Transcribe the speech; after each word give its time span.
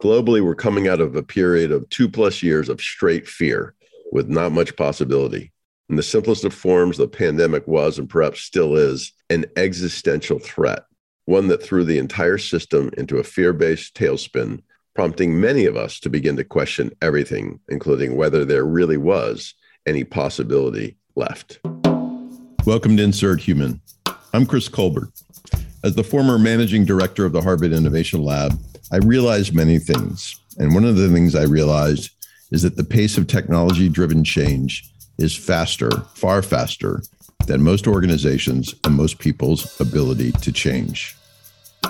Globally, 0.00 0.40
we're 0.40 0.54
coming 0.54 0.86
out 0.86 1.00
of 1.00 1.16
a 1.16 1.24
period 1.24 1.72
of 1.72 1.88
two 1.88 2.08
plus 2.08 2.40
years 2.40 2.68
of 2.68 2.80
straight 2.80 3.26
fear 3.26 3.74
with 4.12 4.28
not 4.28 4.52
much 4.52 4.76
possibility. 4.76 5.52
In 5.88 5.96
the 5.96 6.04
simplest 6.04 6.44
of 6.44 6.54
forms, 6.54 6.98
the 6.98 7.08
pandemic 7.08 7.66
was 7.66 7.98
and 7.98 8.08
perhaps 8.08 8.42
still 8.42 8.76
is 8.76 9.12
an 9.28 9.46
existential 9.56 10.38
threat, 10.38 10.84
one 11.24 11.48
that 11.48 11.64
threw 11.64 11.82
the 11.82 11.98
entire 11.98 12.38
system 12.38 12.92
into 12.96 13.18
a 13.18 13.24
fear 13.24 13.52
based 13.52 13.96
tailspin, 13.96 14.62
prompting 14.94 15.40
many 15.40 15.66
of 15.66 15.76
us 15.76 15.98
to 15.98 16.08
begin 16.08 16.36
to 16.36 16.44
question 16.44 16.92
everything, 17.02 17.58
including 17.68 18.14
whether 18.14 18.44
there 18.44 18.64
really 18.64 18.98
was 18.98 19.52
any 19.84 20.04
possibility 20.04 20.96
left. 21.16 21.58
Welcome 22.64 22.96
to 22.98 23.02
Insert 23.02 23.40
Human. 23.40 23.80
I'm 24.32 24.46
Chris 24.46 24.68
Colbert. 24.68 25.10
As 25.84 25.94
the 25.94 26.04
former 26.04 26.38
managing 26.38 26.84
director 26.84 27.24
of 27.24 27.32
the 27.32 27.42
Harvard 27.42 27.72
Innovation 27.72 28.22
Lab, 28.22 28.58
I 28.90 28.96
realized 28.96 29.54
many 29.54 29.78
things. 29.78 30.40
And 30.58 30.74
one 30.74 30.84
of 30.84 30.96
the 30.96 31.08
things 31.08 31.34
I 31.34 31.44
realized 31.44 32.10
is 32.50 32.62
that 32.62 32.76
the 32.76 32.84
pace 32.84 33.18
of 33.18 33.26
technology 33.26 33.88
driven 33.88 34.24
change 34.24 34.90
is 35.18 35.36
faster, 35.36 35.90
far 36.14 36.42
faster 36.42 37.02
than 37.46 37.62
most 37.62 37.86
organizations 37.86 38.74
and 38.84 38.94
most 38.94 39.18
people's 39.18 39.80
ability 39.80 40.32
to 40.32 40.52
change. 40.52 41.16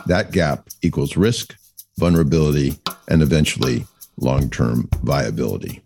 That 0.06 0.32
gap 0.32 0.68
equals 0.82 1.16
risk, 1.16 1.56
vulnerability, 1.98 2.78
and 3.08 3.22
eventually 3.22 3.86
long 4.18 4.50
term 4.50 4.88
viability. 5.02 5.82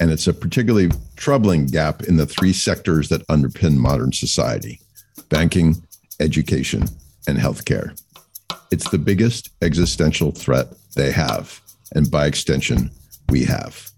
And 0.00 0.10
it's 0.10 0.26
a 0.26 0.34
particularly 0.34 0.90
troubling 1.16 1.66
gap 1.66 2.02
in 2.02 2.16
the 2.16 2.26
three 2.26 2.52
sectors 2.52 3.08
that 3.08 3.26
underpin 3.28 3.76
modern 3.76 4.12
society 4.12 4.80
banking, 5.28 5.74
education, 6.20 6.84
and 7.26 7.38
healthcare. 7.38 8.00
It's 8.70 8.90
the 8.90 8.98
biggest 8.98 9.50
existential 9.62 10.32
threat 10.32 10.68
they 10.94 11.12
have, 11.12 11.60
and 11.94 12.10
by 12.10 12.26
extension, 12.26 12.90
we 13.28 13.44
have. 13.44 13.90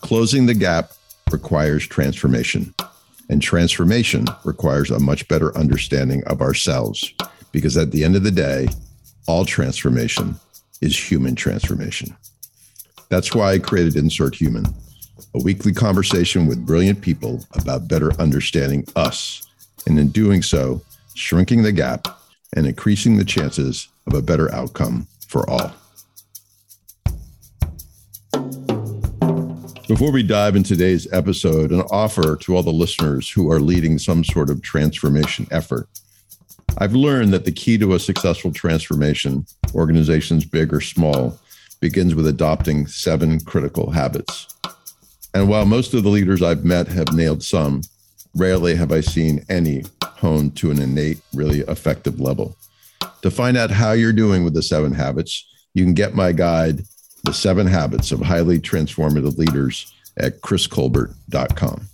Closing 0.00 0.46
the 0.46 0.54
gap 0.54 0.92
requires 1.30 1.86
transformation, 1.86 2.74
and 3.28 3.40
transformation 3.40 4.26
requires 4.44 4.90
a 4.90 5.00
much 5.00 5.26
better 5.28 5.56
understanding 5.56 6.22
of 6.24 6.40
ourselves, 6.40 7.12
because 7.52 7.76
at 7.76 7.90
the 7.90 8.04
end 8.04 8.16
of 8.16 8.22
the 8.22 8.30
day, 8.30 8.68
all 9.26 9.44
transformation 9.44 10.36
is 10.80 10.96
human 10.96 11.34
transformation. 11.34 12.16
That's 13.08 13.34
why 13.34 13.52
I 13.52 13.58
created 13.58 13.96
Insert 13.96 14.34
Human, 14.34 14.66
a 15.34 15.42
weekly 15.42 15.72
conversation 15.72 16.46
with 16.46 16.66
brilliant 16.66 17.00
people 17.00 17.44
about 17.54 17.88
better 17.88 18.12
understanding 18.20 18.86
us, 18.96 19.46
and 19.86 19.98
in 19.98 20.08
doing 20.08 20.42
so, 20.42 20.82
shrinking 21.14 21.62
the 21.62 21.72
gap 21.72 22.08
and 22.54 22.66
increasing 22.66 23.16
the 23.16 23.24
chances 23.24 23.88
of 24.06 24.14
a 24.14 24.22
better 24.22 24.52
outcome 24.54 25.06
for 25.28 25.48
all. 25.48 25.72
Before 29.88 30.12
we 30.12 30.22
dive 30.22 30.56
into 30.56 30.70
today's 30.70 31.12
episode, 31.12 31.70
an 31.70 31.82
offer 31.90 32.36
to 32.36 32.56
all 32.56 32.62
the 32.62 32.70
listeners 32.70 33.28
who 33.28 33.50
are 33.50 33.60
leading 33.60 33.98
some 33.98 34.24
sort 34.24 34.48
of 34.48 34.62
transformation 34.62 35.46
effort. 35.50 35.88
I've 36.78 36.94
learned 36.94 37.32
that 37.34 37.44
the 37.44 37.52
key 37.52 37.76
to 37.78 37.94
a 37.94 37.98
successful 37.98 38.52
transformation, 38.52 39.44
organizations 39.74 40.44
big 40.44 40.72
or 40.72 40.80
small, 40.80 41.38
begins 41.80 42.14
with 42.14 42.26
adopting 42.26 42.86
seven 42.86 43.40
critical 43.40 43.90
habits. 43.90 44.46
And 45.34 45.48
while 45.48 45.66
most 45.66 45.94
of 45.94 46.04
the 46.04 46.08
leaders 46.08 46.42
I've 46.42 46.64
met 46.64 46.88
have 46.88 47.12
nailed 47.12 47.42
some, 47.42 47.82
rarely 48.34 48.74
have 48.76 48.92
I 48.92 49.00
seen 49.00 49.44
any 49.48 49.84
honed 50.22 50.56
to 50.56 50.70
an 50.70 50.80
innate, 50.80 51.20
really 51.34 51.60
effective 51.60 52.18
level. 52.20 52.56
To 53.20 53.30
find 53.30 53.56
out 53.56 53.70
how 53.70 53.92
you're 53.92 54.12
doing 54.12 54.44
with 54.44 54.54
the 54.54 54.62
seven 54.62 54.94
habits, 54.94 55.44
you 55.74 55.84
can 55.84 55.94
get 55.94 56.14
my 56.14 56.32
guide, 56.32 56.82
The 57.24 57.34
Seven 57.34 57.66
Habits 57.66 58.12
of 58.12 58.20
Highly 58.20 58.58
Transformative 58.58 59.36
Leaders, 59.36 59.92
at 60.16 60.40
chriscolbert.com. 60.40 61.88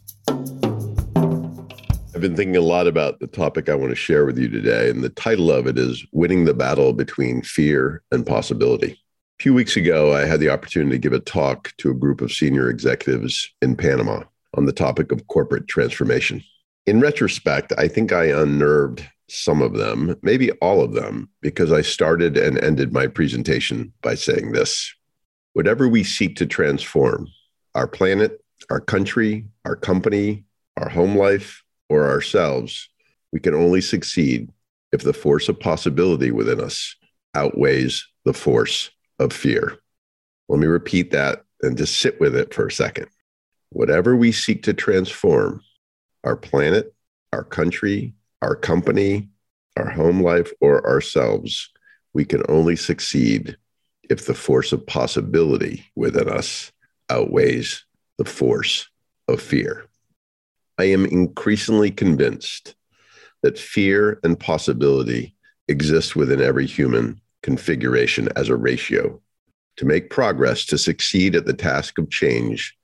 I've 2.15 2.23
been 2.23 2.37
thinking 2.37 2.57
a 2.57 2.61
lot 2.61 2.87
about 2.87 3.21
the 3.21 3.29
topic 3.29 3.69
I 3.69 3.75
want 3.75 3.91
to 3.91 3.97
share 3.97 4.27
with 4.27 4.39
you 4.39 4.49
today, 4.49 4.91
and 4.91 5.03
the 5.03 5.09
title 5.11 5.51
of 5.51 5.67
it 5.67 5.79
is 5.79 6.05
Winning 6.13 6.45
the 6.45 6.55
Battle 6.55 6.93
Between 6.93 7.43
Fear 7.43 8.03
and 8.11 8.27
Possibility. 8.27 8.93
A 8.93 9.43
few 9.43 9.55
weeks 9.55 9.77
ago, 9.77 10.13
I 10.15 10.27
had 10.27 10.41
the 10.41 10.51
opportunity 10.51 10.97
to 10.97 10.99
give 10.99 11.13
a 11.13 11.21
talk 11.21 11.73
to 11.79 11.91
a 11.91 11.95
group 11.95 12.21
of 12.21 12.33
senior 12.33 12.69
executives 12.69 13.49
in 13.63 13.77
Panama 13.77 14.25
on 14.55 14.67
the 14.67 14.73
topic 14.73 15.13
of 15.13 15.27
corporate 15.29 15.69
transformation. 15.69 16.43
In 16.89 17.01
retrospect, 17.01 17.75
I 17.77 17.87
think 17.87 18.15
I 18.15 18.29
unnerved 18.29 19.07
some 19.29 19.61
of 19.61 19.75
them, 19.75 20.17
maybe 20.23 20.53
all 20.53 20.81
of 20.81 20.95
them, 20.95 21.29
because 21.43 21.71
I 21.71 21.83
started 21.83 22.39
and 22.39 22.59
ended 22.65 22.95
my 22.95 23.07
presentation 23.07 23.93
by 24.01 24.15
saying 24.15 24.53
this 24.53 24.95
Whatever 25.53 25.87
we 25.87 26.03
seek 26.03 26.37
to 26.37 26.47
transform, 26.47 27.29
our 27.75 27.87
planet, 27.87 28.43
our 28.71 28.81
country, 28.81 29.45
our 29.67 29.77
company, 29.77 30.47
our 30.79 30.89
home 30.89 31.15
life, 31.15 31.63
or 31.91 32.09
ourselves, 32.09 32.89
we 33.35 33.41
can 33.41 33.53
only 33.53 33.83
succeed 33.83 34.49
if 34.91 35.03
the 35.03 35.13
force 35.13 35.51
of 35.51 35.61
possibility 35.61 36.31
within 36.31 36.59
us 36.59 36.97
outweighs 37.35 38.09
the 38.25 38.33
force 38.33 38.89
of 39.19 39.35
fear. 39.35 39.77
Let 40.49 40.59
me 40.59 40.67
repeat 40.67 41.11
that 41.11 41.45
and 41.61 41.77
just 41.77 42.01
sit 42.01 42.19
with 42.19 42.35
it 42.35 42.55
for 42.55 42.69
a 42.69 42.73
second. 42.73 43.09
Whatever 43.69 44.17
we 44.17 44.33
seek 44.33 44.63
to 44.63 44.73
transform, 44.73 45.61
our 46.25 46.37
planet, 46.37 46.95
our 47.33 47.45
country, 47.45 48.15
our 48.43 48.55
company, 48.55 49.29
our 49.77 49.89
home 49.89 50.23
life, 50.23 50.51
or 50.61 50.87
ourselves, 50.89 51.71
we 52.13 52.25
can 52.25 52.43
only 52.49 52.77
succeed 52.77 53.57
if 54.09 54.27
the 54.27 54.35
force 54.35 54.73
of 54.73 54.87
possibility 54.87 55.85
within 55.95 56.29
us 56.29 56.73
outweighs 57.11 57.85
the 58.17 58.25
force 58.25 58.89
of 59.29 59.41
fear. 59.41 59.87
I 60.79 60.85
am 60.85 61.05
increasingly 61.05 61.91
convinced 61.91 62.75
that 63.43 63.59
fear 63.59 64.19
and 64.23 64.39
possibility 64.39 65.35
exist 65.69 66.17
within 66.17 66.41
every 66.41 66.67
human 66.67 67.21
configuration 67.43 68.29
as 68.37 68.49
a 68.49 68.57
ratio. 68.57 69.21
To 69.77 69.85
make 69.85 70.11
progress, 70.11 70.65
to 70.67 70.79
succeed 70.79 71.37
at 71.37 71.47
the 71.47 71.53
task 71.53 71.99
of 71.99 72.11
change, 72.11 72.77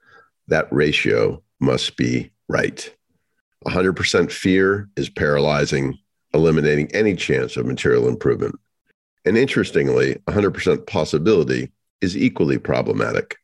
that 0.47 0.69
ratio 0.71 1.43
must 1.61 1.97
be 1.97 2.31
right. 2.49 2.95
100% 3.67 4.31
fear 4.31 4.89
is 4.97 5.09
paralyzing, 5.09 5.99
eliminating 6.33 6.89
any 6.95 7.15
chance 7.15 7.57
of 7.57 7.67
material 7.67 8.09
improvement. 8.09 8.59
And 9.25 9.37
interestingly, 9.39 10.17
100% 10.27 10.87
possibility 10.87 11.73
is 12.01 12.17
equally 12.17 12.59
problematic 12.59 13.37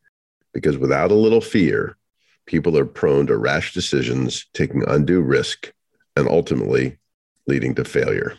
because 0.52 0.76
without 0.76 1.10
a 1.10 1.14
little 1.14 1.40
fear, 1.40 1.96
people 2.46 2.76
are 2.76 2.84
prone 2.84 3.26
to 3.28 3.36
rash 3.36 3.72
decisions, 3.72 4.46
taking 4.52 4.86
undue 4.88 5.22
risk, 5.22 5.72
and 6.16 6.28
ultimately 6.28 6.98
leading 7.46 7.74
to 7.76 7.84
failure. 7.84 8.36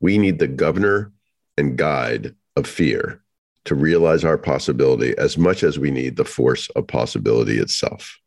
We 0.00 0.18
need 0.18 0.38
the 0.38 0.46
governor 0.46 1.12
and 1.56 1.76
guide 1.76 2.34
of 2.56 2.66
fear 2.66 3.22
to 3.64 3.74
realize 3.74 4.24
our 4.24 4.38
possibility 4.38 5.16
as 5.18 5.36
much 5.36 5.62
as 5.62 5.78
we 5.78 5.90
need 5.90 6.16
the 6.16 6.24
force 6.24 6.68
of 6.70 6.86
possibility 6.86 7.58
itself. 7.58 8.19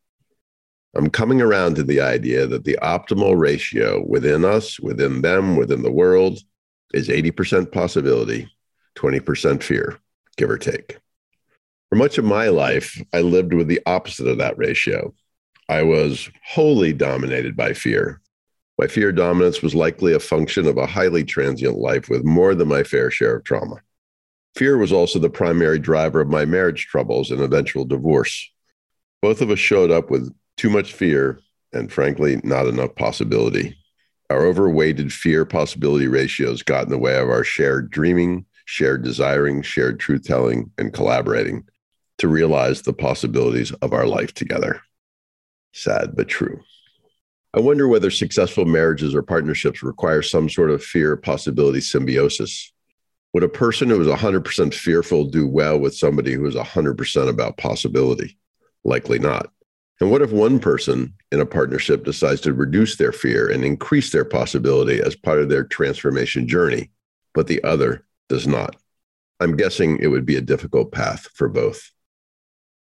I'm 0.96 1.10
coming 1.10 1.42
around 1.42 1.76
to 1.76 1.84
the 1.84 2.02
idea 2.02 2.46
that 2.46 2.66
the 2.66 2.78
optimal 2.82 3.38
ratio 3.38 4.04
within 4.06 4.46
us, 4.46 4.80
within 4.80 5.22
them, 5.22 5.56
within 5.56 5.82
the 5.82 5.92
world 5.92 6.40
is 6.94 7.10
80% 7.10 7.72
possibility, 7.72 8.48
20% 8.96 9.64
fear, 9.64 9.98
give 10.38 10.50
or 10.52 10.58
take. 10.58 11.00
For 11.90 11.96
much 11.96 12.18
of 12.18 12.26
my 12.26 12.50
life, 12.50 13.02
I 13.12 13.22
lived 13.22 13.54
with 13.54 13.68
the 13.68 13.82
opposite 13.86 14.28
of 14.28 14.38
that 14.38 14.58
ratio. 14.58 15.14
I 15.68 15.82
was 15.82 16.30
wholly 16.46 16.94
dominated 16.94 17.56
by 17.56 17.74
fear. 17.74 18.22
My 18.78 18.88
fear 18.88 19.12
dominance 19.12 19.62
was 19.62 19.74
likely 19.74 20.14
a 20.14 20.20
function 20.20 20.68
of 20.68 20.78
a 20.78 20.86
highly 20.86 21.24
transient 21.24 21.78
life 21.78 22.10
with 22.10 22.24
more 22.24 22.54
than 22.54 22.68
my 22.68 22.84
fair 22.84 23.10
share 23.10 23.38
of 23.38 23.44
trauma. 23.44 23.78
Fear 24.56 24.78
was 24.78 24.92
also 24.92 25.18
the 25.18 25.30
primary 25.30 25.80
driver 25.80 26.22
of 26.22 26.30
my 26.30 26.46
marriage 26.46 26.86
troubles 26.86 27.32
and 27.32 27.42
eventual 27.42 27.86
divorce. 27.86 28.52
Both 29.22 29.42
of 29.42 29.50
us 29.50 29.60
showed 29.60 29.90
up 29.90 30.12
with 30.12 30.32
too 30.64 30.70
much 30.70 30.94
fear, 30.94 31.42
and 31.74 31.92
frankly, 31.92 32.40
not 32.42 32.68
enough 32.68 32.96
possibility. 32.96 33.76
Our 34.30 34.46
overweighted 34.46 35.12
fear 35.12 35.44
possibility 35.44 36.08
ratios 36.08 36.64
got 36.64 36.86
in 36.86 36.90
the 36.90 36.98
way 36.98 37.18
of 37.18 37.30
our 37.30 37.44
shared 37.44 37.92
dreaming, 37.92 38.46
shared 38.64 39.04
desiring, 39.04 39.62
shared 39.62 40.00
truth 40.00 40.24
telling, 40.24 40.72
and 40.78 40.94
collaborating 40.94 41.66
to 42.20 42.30
realize 42.30 42.82
the 42.82 42.94
possibilities 42.94 43.74
of 43.82 43.92
our 43.92 44.08
life 44.08 44.34
together. 44.34 44.80
Sad 45.74 46.16
but 46.16 46.30
true. 46.30 46.62
I 47.54 47.60
wonder 47.60 47.90
whether 47.90 48.10
successful 48.10 48.64
marriages 48.64 49.14
or 49.14 49.22
partnerships 49.22 49.84
require 49.84 50.22
some 50.22 50.48
sort 50.48 50.70
of 50.70 50.82
fear 50.82 51.18
possibility 51.18 51.82
symbiosis. 51.82 52.72
Would 53.34 53.44
a 53.44 53.50
person 53.50 53.90
who 53.90 54.00
is 54.00 54.08
100% 54.08 54.74
fearful 54.74 55.26
do 55.26 55.46
well 55.46 55.78
with 55.78 55.94
somebody 55.94 56.32
who 56.32 56.46
is 56.46 56.56
100% 56.56 57.28
about 57.28 57.58
possibility? 57.58 58.38
Likely 58.86 59.20
not. 59.20 59.50
And 60.02 60.12
what 60.12 60.22
if 60.22 60.32
one 60.32 60.60
person 60.60 61.14
in 61.32 61.40
a 61.40 61.46
partnership 61.46 62.04
decides 62.04 62.42
to 62.42 62.54
reduce 62.54 62.98
their 62.98 63.12
fear 63.12 63.50
and 63.50 63.64
increase 63.64 64.12
their 64.12 64.26
possibility 64.26 65.02
as 65.02 65.16
part 65.16 65.40
of 65.40 65.50
their 65.50 65.64
transformation 65.64 66.48
journey, 66.48 66.90
but 67.34 67.48
the 67.48 67.64
other 67.64 68.06
does 68.28 68.48
not? 68.48 68.76
I'm 69.40 69.56
guessing 69.56 70.00
it 70.00 70.08
would 70.08 70.26
be 70.26 70.36
a 70.36 70.42
difficult 70.42 70.92
path 70.92 71.28
for 71.36 71.48
both. 71.48 71.92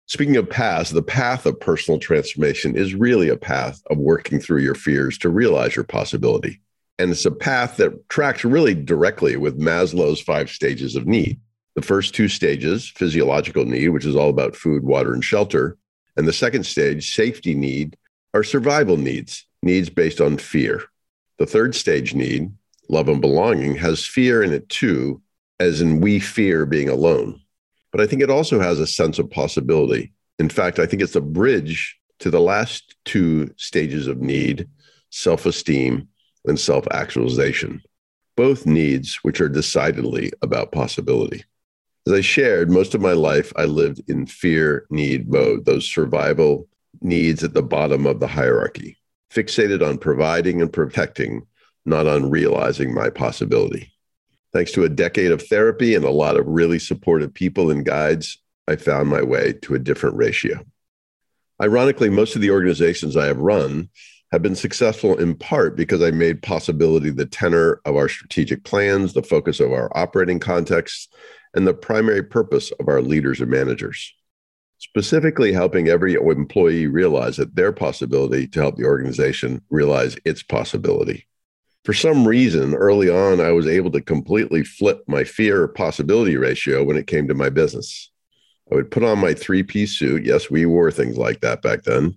Speaking 0.06 0.36
of 0.36 0.50
paths, 0.50 0.90
the 0.90 1.02
path 1.02 1.46
of 1.46 1.58
personal 1.60 1.98
transformation 1.98 2.76
is 2.76 2.94
really 2.94 3.28
a 3.28 3.36
path 3.36 3.80
of 3.86 3.98
working 3.98 4.40
through 4.40 4.60
your 4.60 4.74
fears 4.74 5.16
to 5.18 5.30
realize 5.30 5.74
your 5.74 5.84
possibility. 5.84 6.60
And 6.98 7.10
it's 7.10 7.24
a 7.24 7.30
path 7.30 7.78
that 7.78 8.08
tracks 8.08 8.44
really 8.44 8.74
directly 8.74 9.36
with 9.36 9.58
Maslow's 9.58 10.20
five 10.20 10.50
stages 10.50 10.96
of 10.96 11.06
need. 11.06 11.40
The 11.74 11.82
first 11.82 12.14
two 12.14 12.28
stages, 12.28 12.88
physiological 12.88 13.64
need, 13.64 13.88
which 13.88 14.04
is 14.04 14.14
all 14.14 14.28
about 14.28 14.54
food, 14.54 14.82
water, 14.82 15.14
and 15.14 15.24
shelter, 15.24 15.78
and 16.16 16.26
the 16.26 16.32
second 16.32 16.64
stage, 16.64 17.14
safety 17.14 17.54
need, 17.54 17.96
are 18.34 18.42
survival 18.42 18.96
needs, 18.96 19.46
needs 19.62 19.90
based 19.90 20.20
on 20.20 20.38
fear. 20.38 20.82
The 21.38 21.46
third 21.46 21.74
stage 21.74 22.14
need, 22.14 22.52
love 22.88 23.08
and 23.08 23.20
belonging, 23.20 23.76
has 23.76 24.06
fear 24.06 24.42
in 24.42 24.52
it 24.52 24.68
too, 24.68 25.22
as 25.60 25.80
in 25.80 26.00
we 26.00 26.20
fear 26.20 26.66
being 26.66 26.88
alone. 26.88 27.40
But 27.90 28.00
I 28.00 28.06
think 28.06 28.22
it 28.22 28.30
also 28.30 28.60
has 28.60 28.80
a 28.80 28.86
sense 28.86 29.18
of 29.18 29.30
possibility. 29.30 30.12
In 30.38 30.48
fact, 30.48 30.78
I 30.78 30.86
think 30.86 31.02
it's 31.02 31.16
a 31.16 31.20
bridge 31.20 31.98
to 32.20 32.30
the 32.30 32.40
last 32.40 32.94
two 33.04 33.52
stages 33.56 34.06
of 34.06 34.20
need 34.20 34.68
self 35.10 35.46
esteem 35.46 36.08
and 36.44 36.58
self 36.58 36.86
actualization, 36.90 37.82
both 38.36 38.66
needs 38.66 39.16
which 39.22 39.40
are 39.40 39.48
decidedly 39.48 40.32
about 40.42 40.72
possibility. 40.72 41.44
As 42.06 42.12
I 42.12 42.20
shared, 42.20 42.68
most 42.68 42.94
of 42.94 43.00
my 43.00 43.12
life 43.12 43.52
I 43.54 43.64
lived 43.64 44.02
in 44.08 44.26
fear 44.26 44.86
need 44.90 45.30
mode, 45.30 45.64
those 45.64 45.88
survival 45.88 46.68
needs 47.00 47.44
at 47.44 47.54
the 47.54 47.62
bottom 47.62 48.06
of 48.06 48.18
the 48.18 48.26
hierarchy, 48.26 48.98
fixated 49.32 49.86
on 49.86 49.98
providing 49.98 50.60
and 50.60 50.72
protecting, 50.72 51.46
not 51.86 52.08
on 52.08 52.28
realizing 52.28 52.92
my 52.92 53.08
possibility. 53.08 53.92
Thanks 54.52 54.72
to 54.72 54.84
a 54.84 54.88
decade 54.88 55.30
of 55.30 55.46
therapy 55.46 55.94
and 55.94 56.04
a 56.04 56.10
lot 56.10 56.36
of 56.36 56.46
really 56.46 56.80
supportive 56.80 57.32
people 57.32 57.70
and 57.70 57.84
guides, 57.84 58.38
I 58.66 58.76
found 58.76 59.08
my 59.08 59.22
way 59.22 59.54
to 59.62 59.74
a 59.74 59.78
different 59.78 60.16
ratio. 60.16 60.64
Ironically, 61.62 62.10
most 62.10 62.34
of 62.34 62.42
the 62.42 62.50
organizations 62.50 63.16
I 63.16 63.26
have 63.26 63.38
run 63.38 63.88
have 64.32 64.42
been 64.42 64.56
successful 64.56 65.16
in 65.18 65.36
part 65.36 65.76
because 65.76 66.02
I 66.02 66.10
made 66.10 66.42
possibility 66.42 67.10
the 67.10 67.26
tenor 67.26 67.80
of 67.84 67.94
our 67.94 68.08
strategic 68.08 68.64
plans, 68.64 69.12
the 69.12 69.22
focus 69.22 69.60
of 69.60 69.72
our 69.72 69.96
operating 69.96 70.40
context, 70.40 71.14
and 71.54 71.66
the 71.66 71.74
primary 71.74 72.22
purpose 72.22 72.70
of 72.80 72.88
our 72.88 73.02
leaders 73.02 73.40
and 73.40 73.50
managers. 73.50 74.14
Specifically, 74.78 75.52
helping 75.52 75.88
every 75.88 76.14
employee 76.14 76.88
realize 76.88 77.36
that 77.36 77.54
their 77.54 77.72
possibility 77.72 78.48
to 78.48 78.60
help 78.60 78.76
the 78.76 78.84
organization 78.84 79.62
realize 79.70 80.16
its 80.24 80.42
possibility. 80.42 81.26
For 81.84 81.92
some 81.92 82.26
reason, 82.26 82.74
early 82.74 83.08
on, 83.08 83.40
I 83.40 83.52
was 83.52 83.66
able 83.66 83.90
to 83.92 84.00
completely 84.00 84.64
flip 84.64 85.04
my 85.06 85.24
fear 85.24 85.68
possibility 85.68 86.36
ratio 86.36 86.82
when 86.82 86.96
it 86.96 87.06
came 87.06 87.28
to 87.28 87.34
my 87.34 87.48
business. 87.48 88.10
I 88.70 88.74
would 88.74 88.90
put 88.90 89.04
on 89.04 89.18
my 89.18 89.34
three 89.34 89.62
piece 89.62 89.98
suit. 89.98 90.24
Yes, 90.24 90.50
we 90.50 90.66
wore 90.66 90.90
things 90.90 91.16
like 91.16 91.40
that 91.40 91.62
back 91.62 91.82
then. 91.82 92.16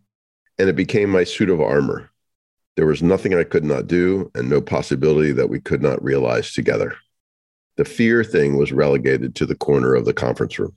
And 0.58 0.70
it 0.70 0.76
became 0.76 1.10
my 1.10 1.24
suit 1.24 1.50
of 1.50 1.62
armor. 1.62 2.10
There 2.78 2.88
was 2.88 3.04
nothing 3.04 3.34
I 3.34 3.44
could 3.44 3.64
not 3.64 3.88
do 3.88 4.32
and 4.34 4.50
no 4.50 4.62
possibility 4.62 5.32
that 5.34 5.50
we 5.50 5.60
could 5.60 5.82
not 5.82 6.04
realize 6.04 6.54
together 6.54 6.96
the 7.78 7.86
fear 7.86 8.24
thing 8.24 8.58
was 8.58 8.72
relegated 8.72 9.36
to 9.36 9.46
the 9.46 9.56
corner 9.56 9.96
of 9.96 10.06
the 10.06 10.14
conference 10.14 10.58
room. 10.58 10.76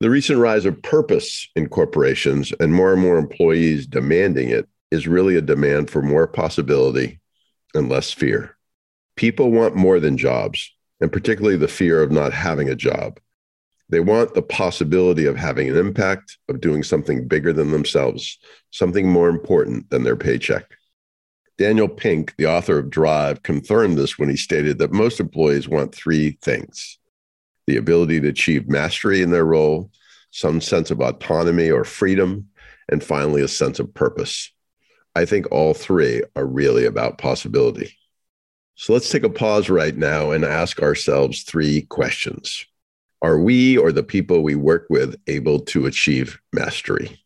The 0.00 0.10
recent 0.10 0.38
rise 0.38 0.66
of 0.66 0.82
purpose 0.82 1.48
in 1.56 1.68
corporations 1.68 2.52
and 2.60 2.74
more 2.74 2.92
and 2.92 3.00
more 3.00 3.16
employees 3.16 3.86
demanding 3.86 4.50
it 4.50 4.68
is 4.90 5.08
really 5.08 5.36
a 5.36 5.40
demand 5.40 5.90
for 5.90 6.02
more 6.02 6.26
possibility 6.26 7.20
and 7.74 7.88
less 7.88 8.12
fear. 8.12 8.56
People 9.16 9.50
want 9.50 9.74
more 9.74 9.98
than 9.98 10.18
jobs, 10.18 10.70
and 11.00 11.10
particularly 11.10 11.56
the 11.56 11.68
fear 11.68 12.02
of 12.02 12.10
not 12.10 12.32
having 12.32 12.68
a 12.68 12.74
job. 12.74 13.18
They 13.88 14.00
want 14.00 14.34
the 14.34 14.42
possibility 14.42 15.26
of 15.26 15.36
having 15.36 15.70
an 15.70 15.76
impact, 15.76 16.38
of 16.48 16.60
doing 16.60 16.82
something 16.82 17.26
bigger 17.26 17.52
than 17.52 17.70
themselves, 17.70 18.38
something 18.70 19.08
more 19.08 19.28
important 19.28 19.88
than 19.90 20.02
their 20.02 20.16
paycheck. 20.16 20.76
Daniel 21.58 21.88
Pink, 21.88 22.34
the 22.36 22.46
author 22.46 22.78
of 22.78 22.90
Drive, 22.90 23.42
confirmed 23.42 23.96
this 23.96 24.18
when 24.18 24.28
he 24.28 24.36
stated 24.36 24.78
that 24.78 24.92
most 24.92 25.20
employees 25.20 25.68
want 25.68 25.94
three 25.94 26.32
things 26.42 26.98
the 27.66 27.76
ability 27.78 28.20
to 28.20 28.28
achieve 28.28 28.68
mastery 28.68 29.22
in 29.22 29.32
their 29.32 29.44
role, 29.44 29.90
some 30.30 30.60
sense 30.60 30.92
of 30.92 31.00
autonomy 31.00 31.68
or 31.68 31.82
freedom, 31.82 32.46
and 32.88 33.02
finally, 33.02 33.42
a 33.42 33.48
sense 33.48 33.80
of 33.80 33.92
purpose. 33.92 34.52
I 35.16 35.24
think 35.24 35.50
all 35.50 35.74
three 35.74 36.22
are 36.36 36.46
really 36.46 36.84
about 36.84 37.18
possibility. 37.18 37.98
So 38.76 38.92
let's 38.92 39.10
take 39.10 39.24
a 39.24 39.30
pause 39.30 39.68
right 39.68 39.96
now 39.96 40.30
and 40.30 40.44
ask 40.44 40.80
ourselves 40.80 41.42
three 41.42 41.82
questions. 41.82 42.64
Are 43.22 43.40
we 43.40 43.78
or 43.78 43.90
the 43.90 44.02
people 44.02 44.42
we 44.42 44.54
work 44.54 44.86
with 44.90 45.16
able 45.26 45.60
to 45.60 45.86
achieve 45.86 46.38
mastery? 46.52 47.18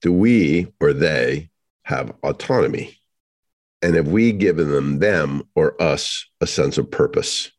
Do 0.00 0.12
we 0.12 0.72
or 0.80 0.92
they 0.92 1.50
have 1.82 2.12
autonomy? 2.22 2.98
And 3.80 3.94
have 3.94 4.08
we 4.08 4.32
given 4.32 4.70
them, 4.70 4.98
them 4.98 5.42
or 5.54 5.80
us, 5.80 6.26
a 6.40 6.46
sense 6.46 6.78
of 6.78 6.90
purpose? 6.90 7.52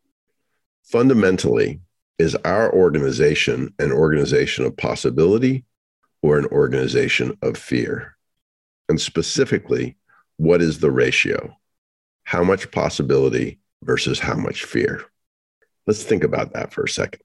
Fundamentally, 0.83 1.79
is 2.17 2.35
our 2.43 2.73
organization 2.73 3.73
an 3.79 3.91
organization 3.91 4.65
of 4.65 4.75
possibility 4.75 5.63
or 6.21 6.37
an 6.37 6.45
organization 6.47 7.37
of 7.41 7.57
fear? 7.57 8.17
And 8.89 8.99
specifically, 8.99 9.95
what 10.37 10.61
is 10.61 10.79
the 10.79 10.91
ratio? 10.91 11.55
How 12.23 12.43
much 12.43 12.71
possibility 12.71 13.59
versus 13.83 14.19
how 14.19 14.35
much 14.35 14.65
fear? 14.65 15.05
Let's 15.87 16.03
think 16.03 16.23
about 16.23 16.53
that 16.53 16.73
for 16.73 16.83
a 16.83 16.89
second. 16.89 17.21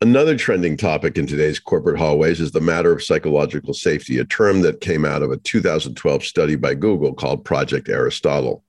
Another 0.00 0.36
trending 0.36 0.76
topic 0.76 1.16
in 1.16 1.26
today's 1.26 1.58
corporate 1.58 1.98
hallways 1.98 2.40
is 2.40 2.52
the 2.52 2.60
matter 2.60 2.92
of 2.92 3.02
psychological 3.02 3.72
safety, 3.72 4.18
a 4.18 4.24
term 4.24 4.60
that 4.62 4.80
came 4.80 5.04
out 5.04 5.22
of 5.22 5.30
a 5.30 5.36
2012 5.38 6.24
study 6.24 6.56
by 6.56 6.74
Google 6.74 7.14
called 7.14 7.44
Project 7.44 7.88
Aristotle. 7.88 8.64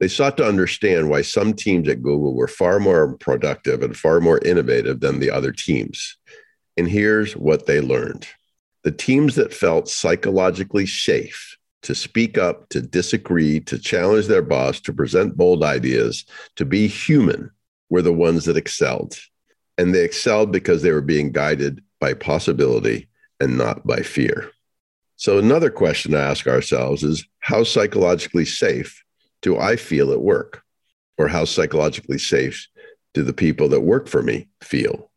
They 0.00 0.08
sought 0.08 0.36
to 0.38 0.46
understand 0.46 1.08
why 1.08 1.22
some 1.22 1.52
teams 1.52 1.88
at 1.88 2.02
Google 2.02 2.34
were 2.34 2.48
far 2.48 2.80
more 2.80 3.16
productive 3.18 3.82
and 3.82 3.96
far 3.96 4.20
more 4.20 4.38
innovative 4.44 5.00
than 5.00 5.20
the 5.20 5.30
other 5.30 5.52
teams. 5.52 6.16
And 6.76 6.88
here's 6.88 7.36
what 7.36 7.66
they 7.66 7.80
learned 7.80 8.26
the 8.82 8.90
teams 8.90 9.36
that 9.36 9.54
felt 9.54 9.88
psychologically 9.88 10.86
safe 10.86 11.56
to 11.82 11.94
speak 11.94 12.36
up, 12.36 12.68
to 12.70 12.82
disagree, 12.82 13.60
to 13.60 13.78
challenge 13.78 14.26
their 14.26 14.42
boss, 14.42 14.80
to 14.80 14.92
present 14.92 15.36
bold 15.36 15.62
ideas, 15.62 16.24
to 16.56 16.64
be 16.64 16.86
human 16.86 17.50
were 17.90 18.02
the 18.02 18.12
ones 18.12 18.46
that 18.46 18.56
excelled 18.56 19.18
and 19.78 19.94
they 19.94 20.04
excelled 20.04 20.52
because 20.52 20.82
they 20.82 20.92
were 20.92 21.00
being 21.00 21.32
guided 21.32 21.82
by 22.00 22.14
possibility 22.14 23.08
and 23.40 23.56
not 23.58 23.86
by 23.86 24.00
fear. 24.00 24.50
So, 25.16 25.38
another 25.38 25.70
question 25.70 26.12
to 26.12 26.18
ask 26.18 26.46
ourselves 26.46 27.02
is 27.02 27.26
how 27.38 27.64
psychologically 27.64 28.44
safe 28.44 29.02
do 29.42 29.58
I 29.58 29.76
feel 29.76 30.12
at 30.12 30.20
work? 30.20 30.62
Or 31.16 31.28
how 31.28 31.44
psychologically 31.44 32.18
safe 32.18 32.66
do 33.12 33.22
the 33.22 33.32
people 33.32 33.68
that 33.68 33.82
work 33.82 34.08
for 34.08 34.22
me 34.22 34.48
feel? 34.60 35.10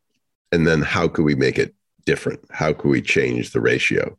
And 0.52 0.66
then 0.66 0.80
how 0.80 1.08
could 1.08 1.24
we 1.24 1.34
make 1.34 1.58
it 1.58 1.74
different? 2.06 2.40
How 2.50 2.72
could 2.72 2.88
we 2.88 3.02
change 3.02 3.50
the 3.50 3.60
ratio? 3.60 4.16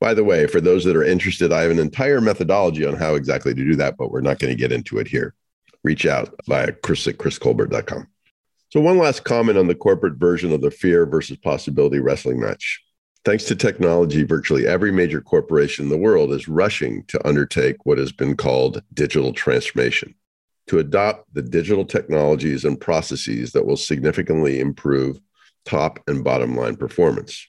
By 0.00 0.12
the 0.12 0.24
way, 0.24 0.48
for 0.48 0.60
those 0.60 0.84
that 0.84 0.96
are 0.96 1.04
interested, 1.04 1.52
I 1.52 1.62
have 1.62 1.70
an 1.70 1.78
entire 1.78 2.20
methodology 2.20 2.84
on 2.84 2.96
how 2.96 3.14
exactly 3.14 3.54
to 3.54 3.64
do 3.64 3.76
that, 3.76 3.96
but 3.96 4.10
we're 4.10 4.20
not 4.20 4.40
going 4.40 4.52
to 4.52 4.60
get 4.60 4.72
into 4.72 4.98
it 4.98 5.06
here. 5.06 5.34
Reach 5.84 6.04
out 6.04 6.34
via 6.46 6.72
chris 6.72 7.06
at 7.06 7.18
chriscolbert.com. 7.18 8.08
So, 8.74 8.80
one 8.80 8.98
last 8.98 9.22
comment 9.22 9.56
on 9.56 9.68
the 9.68 9.74
corporate 9.76 10.14
version 10.14 10.50
of 10.50 10.60
the 10.60 10.68
fear 10.68 11.06
versus 11.06 11.36
possibility 11.36 12.00
wrestling 12.00 12.40
match. 12.40 12.82
Thanks 13.24 13.44
to 13.44 13.54
technology, 13.54 14.24
virtually 14.24 14.66
every 14.66 14.90
major 14.90 15.20
corporation 15.20 15.84
in 15.84 15.90
the 15.90 15.96
world 15.96 16.32
is 16.32 16.48
rushing 16.48 17.04
to 17.04 17.24
undertake 17.24 17.86
what 17.86 17.98
has 17.98 18.10
been 18.10 18.36
called 18.36 18.82
digital 18.92 19.32
transformation, 19.32 20.16
to 20.66 20.80
adopt 20.80 21.32
the 21.34 21.40
digital 21.40 21.84
technologies 21.84 22.64
and 22.64 22.80
processes 22.80 23.52
that 23.52 23.64
will 23.64 23.76
significantly 23.76 24.58
improve 24.58 25.20
top 25.64 26.00
and 26.08 26.24
bottom 26.24 26.56
line 26.56 26.74
performance. 26.74 27.46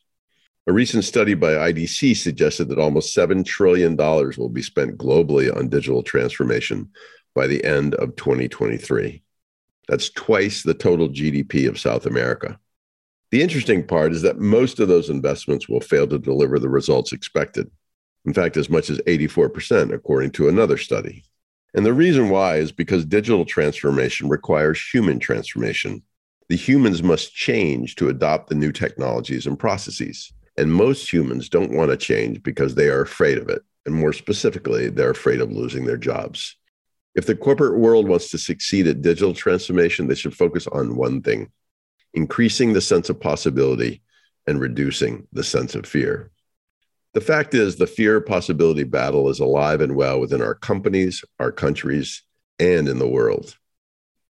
A 0.67 0.73
recent 0.73 1.05
study 1.05 1.33
by 1.33 1.53
IDC 1.53 2.17
suggested 2.17 2.65
that 2.65 2.77
almost 2.77 3.17
$7 3.17 3.43
trillion 3.43 3.95
will 3.97 4.49
be 4.49 4.61
spent 4.61 4.99
globally 4.99 5.51
on 5.57 5.69
digital 5.69 6.03
transformation 6.03 6.91
by 7.33 7.47
the 7.47 7.63
end 7.63 7.95
of 7.95 8.15
2023. 8.15 9.23
That's 9.87 10.09
twice 10.09 10.63
the 10.63 10.73
total 10.73 11.09
GDP 11.09 11.67
of 11.67 11.79
South 11.79 12.05
America. 12.05 12.59
The 13.31 13.41
interesting 13.41 13.85
part 13.85 14.13
is 14.13 14.21
that 14.21 14.39
most 14.39 14.79
of 14.79 14.87
those 14.87 15.09
investments 15.09 15.67
will 15.67 15.81
fail 15.81 16.07
to 16.07 16.19
deliver 16.19 16.59
the 16.59 16.69
results 16.69 17.11
expected. 17.11 17.69
In 18.25 18.33
fact, 18.33 18.57
as 18.57 18.69
much 18.69 18.89
as 18.89 18.99
84%, 18.99 19.93
according 19.93 20.31
to 20.31 20.47
another 20.47 20.77
study. 20.77 21.23
And 21.73 21.85
the 21.85 21.93
reason 21.93 22.29
why 22.29 22.57
is 22.57 22.71
because 22.71 23.05
digital 23.05 23.45
transformation 23.45 24.29
requires 24.29 24.81
human 24.81 25.19
transformation. 25.19 26.01
The 26.47 26.55
humans 26.55 27.03
must 27.03 27.35
change 27.35 27.95
to 27.95 28.09
adopt 28.09 28.49
the 28.49 28.55
new 28.55 28.71
technologies 28.71 29.45
and 29.45 29.59
processes. 29.59 30.31
And 30.57 30.73
most 30.73 31.11
humans 31.11 31.49
don't 31.49 31.73
want 31.73 31.91
to 31.91 31.97
change 31.97 32.41
because 32.41 32.75
they 32.75 32.87
are 32.87 33.01
afraid 33.01 33.37
of 33.37 33.49
it. 33.49 33.61
And 33.85 33.93
more 33.93 34.13
specifically, 34.13 34.89
they're 34.89 35.11
afraid 35.11 35.41
of 35.41 35.51
losing 35.51 35.85
their 35.85 35.97
jobs. 35.97 36.55
If 37.15 37.25
the 37.25 37.35
corporate 37.35 37.79
world 37.79 38.07
wants 38.07 38.29
to 38.31 38.37
succeed 38.37 38.87
at 38.87 39.01
digital 39.01 39.33
transformation, 39.33 40.07
they 40.07 40.15
should 40.15 40.35
focus 40.35 40.67
on 40.67 40.97
one 40.97 41.21
thing 41.21 41.51
increasing 42.13 42.71
the 42.71 42.81
sense 42.81 43.09
of 43.09 43.19
possibility 43.19 44.01
and 44.47 44.59
reducing 44.59 45.27
the 45.33 45.43
sense 45.43 45.75
of 45.75 45.85
fear. 45.85 46.31
The 47.13 47.21
fact 47.21 47.53
is, 47.53 47.75
the 47.75 47.87
fear 47.87 48.21
possibility 48.21 48.83
battle 48.83 49.29
is 49.29 49.39
alive 49.39 49.81
and 49.81 49.95
well 49.95 50.19
within 50.19 50.41
our 50.41 50.55
companies, 50.55 51.23
our 51.39 51.51
countries, 51.51 52.23
and 52.59 52.87
in 52.87 52.99
the 52.99 53.07
world. 53.07 53.57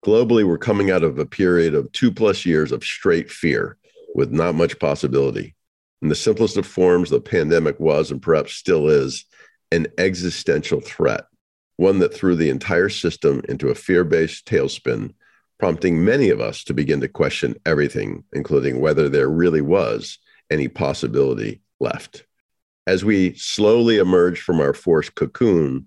Globally, 0.05 0.47
we're 0.47 0.59
coming 0.59 0.91
out 0.91 1.03
of 1.03 1.19
a 1.19 1.27
period 1.27 1.75
of 1.75 1.93
two 1.93 2.11
plus 2.11 2.47
years 2.47 2.73
of 2.73 2.85
straight 2.85 3.31
fear 3.31 3.77
with 4.15 4.31
not 4.31 4.55
much 4.55 4.79
possibility. 4.79 5.55
In 6.03 6.09
the 6.09 6.15
simplest 6.15 6.57
of 6.57 6.67
forms, 6.67 7.11
the 7.11 7.21
pandemic 7.21 7.79
was 7.79 8.11
and 8.11 8.21
perhaps 8.21 8.55
still 8.55 8.89
is 8.89 9.27
an 9.73 9.87
existential 9.99 10.81
threat, 10.81 11.27
one 11.81 11.99
that 11.99 12.13
threw 12.13 12.37
the 12.37 12.51
entire 12.51 12.91
system 12.91 13.41
into 13.49 13.71
a 13.71 13.75
fear 13.75 14.05
based 14.05 14.47
tailspin, 14.47 15.15
prompting 15.59 16.05
many 16.05 16.29
of 16.29 16.39
us 16.39 16.63
to 16.63 16.75
begin 16.75 17.01
to 17.01 17.09
question 17.09 17.57
everything, 17.65 18.23
including 18.35 18.81
whether 18.81 19.09
there 19.09 19.31
really 19.31 19.63
was 19.63 20.19
any 20.51 20.69
possibility 20.69 21.63
left. 21.81 22.27
As 22.87 23.03
we 23.03 23.33
slowly 23.33 23.97
emerged 23.97 24.43
from 24.43 24.61
our 24.61 24.75
forced 24.75 25.15
cocoon, 25.15 25.87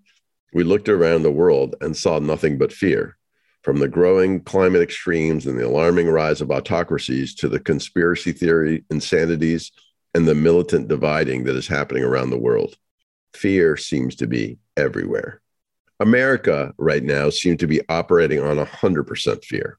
we 0.51 0.63
looked 0.63 0.89
around 0.89 1.21
the 1.21 1.31
world 1.31 1.75
and 1.79 1.95
saw 1.95 2.17
nothing 2.17 2.57
but 2.57 2.73
fear. 2.73 3.15
From 3.61 3.77
the 3.77 3.87
growing 3.87 4.41
climate 4.41 4.81
extremes 4.81 5.45
and 5.45 5.59
the 5.59 5.67
alarming 5.67 6.09
rise 6.09 6.41
of 6.41 6.49
autocracies 6.49 7.35
to 7.35 7.47
the 7.47 7.59
conspiracy 7.59 8.31
theory 8.31 8.83
insanities 8.89 9.71
and 10.15 10.27
the 10.27 10.33
militant 10.33 10.87
dividing 10.87 11.43
that 11.43 11.55
is 11.55 11.67
happening 11.67 12.03
around 12.03 12.31
the 12.31 12.39
world. 12.39 12.77
Fear 13.33 13.77
seems 13.77 14.15
to 14.15 14.25
be 14.25 14.57
everywhere. 14.75 15.42
America 15.99 16.73
right 16.77 17.03
now 17.03 17.29
seems 17.29 17.59
to 17.59 17.67
be 17.67 17.81
operating 17.89 18.39
on 18.39 18.57
100% 18.57 19.45
fear. 19.45 19.77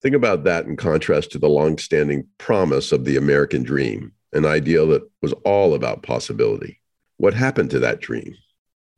Think 0.00 0.14
about 0.14 0.44
that 0.44 0.66
in 0.66 0.76
contrast 0.76 1.32
to 1.32 1.38
the 1.38 1.48
longstanding 1.48 2.26
promise 2.38 2.92
of 2.92 3.04
the 3.04 3.16
American 3.16 3.64
dream, 3.64 4.12
an 4.32 4.44
ideal 4.44 4.86
that 4.88 5.02
was 5.20 5.32
all 5.44 5.74
about 5.74 6.04
possibility. 6.04 6.80
What 7.16 7.34
happened 7.34 7.70
to 7.70 7.80
that 7.80 8.00
dream? 8.00 8.36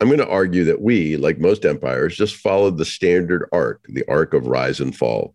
I'm 0.00 0.08
going 0.08 0.18
to 0.18 0.28
argue 0.28 0.64
that 0.64 0.80
we, 0.80 1.16
like 1.16 1.38
most 1.38 1.64
empires, 1.64 2.16
just 2.16 2.36
followed 2.36 2.76
the 2.76 2.84
standard 2.84 3.48
arc, 3.52 3.84
the 3.88 4.04
arc 4.08 4.34
of 4.34 4.46
rise 4.46 4.80
and 4.80 4.94
fall. 4.96 5.34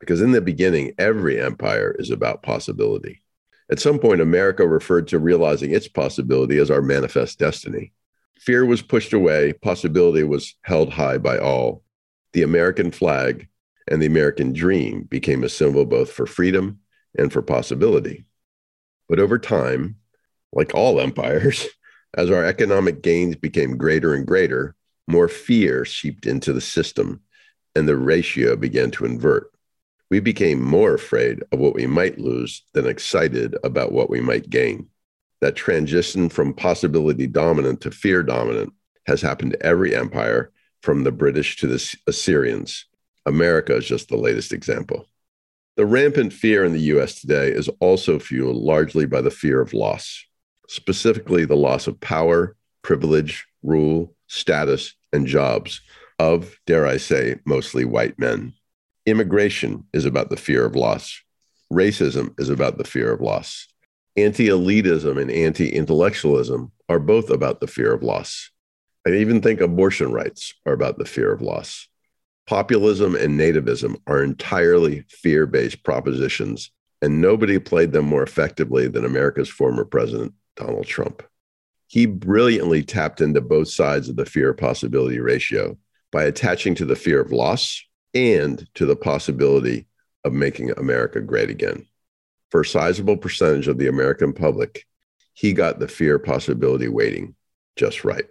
Because 0.00 0.20
in 0.20 0.32
the 0.32 0.42
beginning, 0.42 0.92
every 0.98 1.40
empire 1.40 1.96
is 1.98 2.10
about 2.10 2.42
possibility. 2.42 3.22
At 3.70 3.80
some 3.80 3.98
point, 3.98 4.20
America 4.20 4.66
referred 4.66 5.08
to 5.08 5.18
realizing 5.18 5.72
its 5.72 5.88
possibility 5.88 6.58
as 6.58 6.70
our 6.70 6.82
manifest 6.82 7.38
destiny. 7.38 7.92
Fear 8.38 8.66
was 8.66 8.82
pushed 8.82 9.12
away, 9.12 9.52
possibility 9.52 10.22
was 10.22 10.54
held 10.62 10.92
high 10.92 11.18
by 11.18 11.38
all. 11.38 11.82
The 12.32 12.42
American 12.42 12.90
flag 12.90 13.48
and 13.88 14.00
the 14.00 14.06
American 14.06 14.52
dream 14.52 15.02
became 15.02 15.42
a 15.42 15.48
symbol 15.48 15.84
both 15.84 16.12
for 16.12 16.26
freedom 16.26 16.80
and 17.18 17.32
for 17.32 17.42
possibility. 17.42 18.26
But 19.08 19.20
over 19.20 19.38
time, 19.38 19.96
like 20.52 20.74
all 20.74 21.00
empires, 21.00 21.66
as 22.14 22.30
our 22.30 22.44
economic 22.44 23.02
gains 23.02 23.36
became 23.36 23.76
greater 23.76 24.14
and 24.14 24.26
greater, 24.26 24.74
more 25.08 25.28
fear 25.28 25.84
seeped 25.84 26.26
into 26.26 26.52
the 26.52 26.60
system 26.60 27.20
and 27.76 27.86
the 27.86 27.96
ratio 27.96 28.56
began 28.56 28.90
to 28.90 29.04
invert. 29.04 29.52
We 30.10 30.20
became 30.20 30.62
more 30.62 30.94
afraid 30.94 31.42
of 31.52 31.58
what 31.58 31.74
we 31.74 31.86
might 31.86 32.18
lose 32.18 32.62
than 32.72 32.86
excited 32.86 33.54
about 33.62 33.92
what 33.92 34.08
we 34.08 34.20
might 34.20 34.48
gain. 34.48 34.88
That 35.40 35.56
transition 35.56 36.28
from 36.28 36.54
possibility 36.54 37.26
dominant 37.26 37.80
to 37.82 37.90
fear 37.90 38.22
dominant 38.22 38.72
has 39.06 39.20
happened 39.20 39.52
to 39.52 39.62
every 39.62 39.94
empire, 39.94 40.52
from 40.82 41.04
the 41.04 41.12
British 41.12 41.56
to 41.56 41.66
the 41.66 41.96
Assyrians. 42.06 42.86
America 43.24 43.76
is 43.76 43.86
just 43.86 44.08
the 44.08 44.16
latest 44.16 44.52
example. 44.52 45.08
The 45.76 45.86
rampant 45.86 46.32
fear 46.32 46.64
in 46.64 46.72
the 46.72 46.80
US 46.94 47.20
today 47.20 47.48
is 47.48 47.68
also 47.80 48.18
fueled 48.18 48.56
largely 48.56 49.04
by 49.04 49.20
the 49.20 49.30
fear 49.30 49.60
of 49.60 49.74
loss 49.74 50.24
specifically 50.68 51.44
the 51.44 51.56
loss 51.56 51.86
of 51.86 52.00
power, 52.00 52.56
privilege, 52.82 53.46
rule, 53.62 54.14
status, 54.26 54.94
and 55.12 55.26
jobs 55.26 55.80
of, 56.18 56.58
dare 56.66 56.86
I 56.86 56.96
say, 56.96 57.36
mostly 57.44 57.84
white 57.84 58.18
men. 58.18 58.54
Immigration 59.04 59.84
is 59.92 60.04
about 60.04 60.30
the 60.30 60.36
fear 60.36 60.64
of 60.64 60.74
loss. 60.74 61.22
Racism 61.72 62.38
is 62.40 62.48
about 62.48 62.78
the 62.78 62.84
fear 62.84 63.12
of 63.12 63.20
loss. 63.20 63.68
Anti 64.16 64.46
elitism 64.46 65.20
and 65.20 65.30
anti 65.30 65.68
intellectualism 65.68 66.72
are 66.88 66.98
both 66.98 67.28
about 67.28 67.60
the 67.60 67.66
fear 67.66 67.92
of 67.92 68.02
loss. 68.02 68.50
I 69.06 69.10
even 69.10 69.42
think 69.42 69.60
abortion 69.60 70.10
rights 70.10 70.54
are 70.64 70.72
about 70.72 70.96
the 70.98 71.04
fear 71.04 71.32
of 71.32 71.42
loss. 71.42 71.86
Populism 72.46 73.14
and 73.14 73.38
nativism 73.38 73.96
are 74.06 74.22
entirely 74.22 75.04
fear 75.08 75.46
based 75.46 75.82
propositions, 75.84 76.70
and 77.02 77.20
nobody 77.20 77.58
played 77.58 77.92
them 77.92 78.06
more 78.06 78.22
effectively 78.22 78.88
than 78.88 79.04
America's 79.04 79.50
former 79.50 79.84
president, 79.84 80.32
Donald 80.56 80.86
Trump. 80.86 81.22
He 81.86 82.06
brilliantly 82.06 82.82
tapped 82.82 83.20
into 83.20 83.40
both 83.40 83.68
sides 83.68 84.08
of 84.08 84.16
the 84.16 84.24
fear 84.24 84.54
possibility 84.54 85.20
ratio 85.20 85.76
by 86.10 86.24
attaching 86.24 86.74
to 86.76 86.84
the 86.84 86.96
fear 86.96 87.20
of 87.20 87.32
loss 87.32 87.84
and 88.14 88.66
to 88.74 88.86
the 88.86 88.96
possibility 88.96 89.86
of 90.24 90.32
making 90.32 90.70
America 90.70 91.20
great 91.20 91.50
again. 91.50 91.86
For 92.56 92.62
a 92.62 92.64
sizable 92.64 93.18
percentage 93.18 93.68
of 93.68 93.76
the 93.76 93.88
American 93.88 94.32
public, 94.32 94.86
he 95.34 95.52
got 95.52 95.78
the 95.78 95.88
fear 95.88 96.18
possibility 96.18 96.88
weighting 96.88 97.34
just 97.76 98.02
right. 98.02 98.24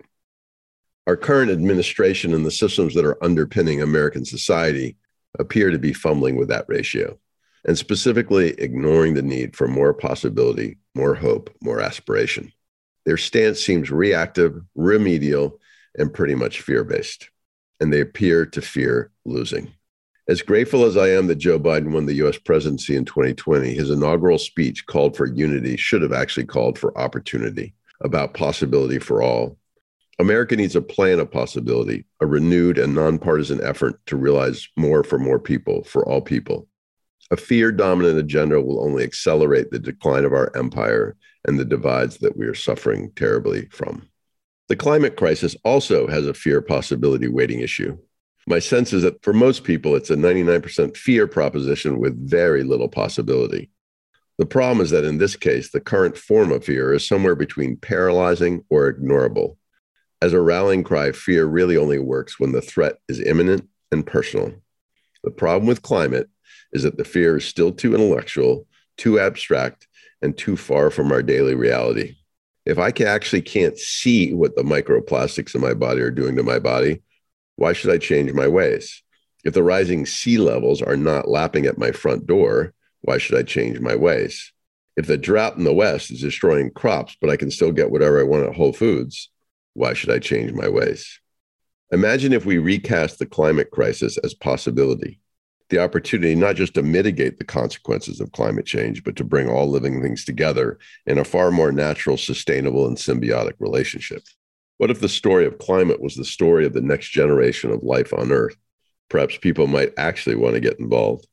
Our 1.05 1.15
current 1.15 1.51
administration 1.51 2.34
and 2.34 2.44
the 2.44 2.50
systems 2.50 2.96
that 2.96 3.05
are 3.05 3.24
underpinning 3.24 3.84
American 3.84 4.25
society 4.25 4.98
appear 5.38 5.70
to 5.70 5.77
be 5.77 5.94
fumbling 5.94 6.38
with 6.38 6.48
that 6.48 6.65
ratio 6.67 7.20
and 7.67 7.77
specifically 7.77 8.55
ignoring 8.58 9.13
the 9.13 9.22
need 9.22 9.55
for 9.55 9.67
more 9.67 9.94
possibility, 9.94 10.79
more 10.96 11.13
hope, 11.13 11.55
more 11.62 11.79
aspiration. 11.79 12.51
Their 13.05 13.17
stance 13.17 13.62
seems 13.62 13.91
reactive, 13.91 14.60
remedial, 14.74 15.60
and 16.00 16.12
pretty 16.12 16.34
much 16.34 16.62
fear 16.62 16.84
based, 16.84 17.29
and 17.79 17.94
they 17.94 18.01
appear 18.01 18.48
to 18.48 18.62
fear 18.63 19.12
losing. 19.24 19.72
As 20.27 20.41
grateful 20.41 20.86
as 20.86 20.98
I 20.98 21.10
am 21.10 21.27
that 21.27 21.36
Joe 21.36 21.60
Biden 21.60 21.91
won 21.91 22.08
the 22.08 22.15
US 22.25 22.38
presidency 22.39 22.96
in 22.96 23.05
2020, 23.05 23.75
his 23.75 23.91
inaugural 23.91 24.39
speech 24.39 24.88
called 24.88 25.15
for 25.15 25.27
unity 25.27 25.77
should 25.77 26.01
have 26.01 26.13
actually 26.13 26.46
called 26.46 26.79
for 26.79 26.98
opportunity, 26.98 27.75
about 28.01 28.34
possibility 28.34 28.98
for 28.98 29.22
all. 29.22 29.58
America 30.17 30.55
needs 30.55 30.75
a 30.75 30.82
plan 30.82 31.20
of 31.20 31.29
possibility, 31.29 32.05
a 32.22 32.25
renewed 32.25 32.79
and 32.79 32.96
nonpartisan 32.96 33.62
effort 33.63 34.03
to 34.08 34.15
realize 34.15 34.67
more 34.75 35.03
for 35.03 35.20
more 35.20 35.39
people, 35.39 35.84
for 35.84 36.08
all 36.08 36.22
people. 36.22 36.67
A 37.29 37.38
fear 37.38 37.72
dominant 37.72 38.17
agenda 38.17 38.60
will 38.62 38.84
only 38.84 39.03
accelerate 39.03 39.70
the 39.70 39.79
decline 39.79 40.25
of 40.25 40.34
our 40.34 40.55
empire 40.55 41.15
and 41.48 41.60
the 41.60 41.65
divides 41.65 42.17
that 42.20 42.36
we 42.36 42.48
are 42.48 42.55
suffering 42.55 43.12
terribly 43.15 43.67
from. 43.70 44.08
The 44.70 44.75
climate 44.75 45.17
crisis 45.17 45.55
also 45.63 46.08
has 46.08 46.25
a 46.25 46.34
fear 46.34 46.62
possibility 46.62 47.27
weighting 47.27 47.60
issue. 47.60 47.98
My 48.48 48.60
sense 48.60 48.94
is 48.94 49.02
that 49.04 49.24
for 49.24 49.34
most 49.34 49.64
people, 49.64 49.96
it's 49.96 50.12
a 50.12 50.16
99% 50.16 50.96
fear 50.96 51.28
proposition 51.28 52.00
with 52.00 52.30
very 52.30 52.64
little 52.64 52.90
possibility. 52.90 53.72
The 54.38 54.46
problem 54.46 54.82
is 54.82 54.92
that 54.92 55.06
in 55.06 55.18
this 55.18 55.36
case, 55.36 55.72
the 55.72 55.80
current 55.80 56.18
form 56.18 56.52
of 56.52 56.66
fear 56.66 56.94
is 56.94 57.08
somewhere 57.08 57.36
between 57.36 57.78
paralyzing 57.78 58.64
or 58.70 58.94
ignorable. 58.94 59.58
As 60.22 60.34
a 60.34 60.42
rallying 60.42 60.84
cry, 60.84 61.12
fear 61.12 61.46
really 61.46 61.78
only 61.78 62.00
works 62.00 62.40
when 62.40 62.52
the 62.52 62.62
threat 62.62 62.98
is 63.08 63.20
imminent 63.20 63.68
and 63.92 64.06
personal. 64.06 64.54
The 65.24 65.32
problem 65.32 65.68
with 65.68 65.82
climate 65.82 66.30
is 66.72 66.84
that 66.84 66.98
the 66.98 67.04
fear 67.04 67.38
is 67.38 67.46
still 67.46 67.72
too 67.72 67.96
intellectual, 67.96 68.68
too 68.98 69.20
abstract, 69.20 69.88
and 70.22 70.38
too 70.38 70.58
far 70.58 70.92
from 70.92 71.12
our 71.12 71.24
daily 71.24 71.56
reality. 71.56 72.16
If 72.66 72.78
I 72.78 72.92
can 72.92 73.08
actually 73.08 73.42
can't 73.42 73.78
see 73.78 74.34
what 74.34 74.56
the 74.56 74.64
microplastics 74.64 75.56
in 75.56 75.62
my 75.62 75.74
body 75.74 76.02
are 76.02 76.12
doing 76.12 76.36
to 76.36 76.44
my 76.44 76.60
body, 76.60 77.02
why 77.56 77.74
should 77.74 77.92
I 77.92 77.98
change 77.98 78.34
my 78.34 78.48
ways? 78.48 79.02
If 79.44 79.54
the 79.54 79.64
rising 79.64 80.06
sea 80.06 80.38
levels 80.38 80.82
are 80.82 80.98
not 80.98 81.30
lapping 81.30 81.66
at 81.66 81.78
my 81.78 81.92
front 81.92 82.26
door, 82.26 82.74
why 83.02 83.18
should 83.18 83.38
I 83.38 83.44
change 83.44 83.80
my 83.80 83.96
ways? 83.96 84.52
If 84.98 85.08
the 85.08 85.18
drought 85.18 85.58
in 85.58 85.64
the 85.64 85.74
West 85.74 86.12
is 86.12 86.22
destroying 86.22 86.72
crops, 86.72 87.16
but 87.20 87.30
I 87.30 87.38
can 87.38 87.52
still 87.52 87.72
get 87.72 87.92
whatever 87.92 88.20
I 88.20 88.24
want 88.24 88.48
at 88.48 88.56
Whole 88.56 88.74
Foods, 88.74 89.30
why 89.74 89.94
should 89.94 90.10
I 90.10 90.20
change 90.20 90.54
my 90.54 90.68
ways? 90.68 91.20
Imagine 91.92 92.34
if 92.34 92.46
we 92.46 92.58
recast 92.58 93.20
the 93.20 93.26
climate 93.26 93.72
crisis 93.72 94.18
as 94.18 94.34
possibility 94.34 95.20
the 95.70 95.80
opportunity 95.80 96.36
not 96.36 96.56
just 96.56 96.76
to 96.76 96.84
mitigate 96.84 97.38
the 97.38 97.44
consequences 97.44 98.20
of 98.20 98.32
climate 98.32 98.66
change, 98.66 99.04
but 99.04 99.16
to 99.16 99.24
bring 99.24 99.50
all 99.50 99.70
living 99.70 100.02
things 100.02 100.24
together 100.24 100.78
in 101.06 101.18
a 101.18 101.24
far 101.24 101.52
more 101.52 101.72
natural, 101.72 102.18
sustainable, 102.18 102.88
and 102.88 102.98
symbiotic 102.98 103.54
relationship. 103.60 104.24
What 104.77 104.91
if 104.91 105.00
the 105.00 105.10
story 105.10 105.46
of 105.46 105.58
climate 105.58 106.01
was 106.01 106.15
the 106.15 106.25
story 106.25 106.65
of 106.65 106.74
the 106.74 106.82
next 106.82 107.10
generation 107.10 107.72
of 107.72 107.84
life 107.84 108.13
on 108.13 108.32
Earth? 108.32 108.58
Perhaps 109.10 109.38
people 109.38 109.67
might 109.67 109.94
actually 109.98 110.36
want 110.36 110.55
to 110.55 110.60
get 110.60 110.79
involved. 110.79 111.27